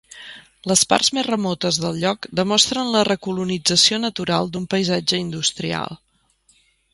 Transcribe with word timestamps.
Les 0.69 0.81
parts 0.93 1.09
més 1.17 1.27
remotes 1.27 1.77
del 1.83 1.99
lloc 2.03 2.25
demostren 2.39 2.89
la 2.95 3.03
recolonització 3.09 4.01
natural 4.07 4.51
d'un 4.57 4.67
paisatge 4.73 5.21
industrial. 5.27 6.01